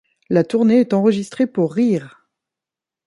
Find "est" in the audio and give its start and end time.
0.79-0.95